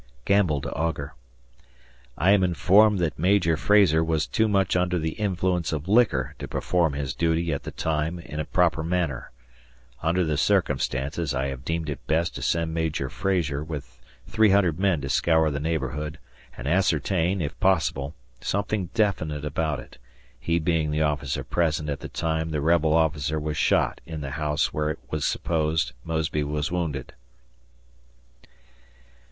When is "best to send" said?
12.07-12.73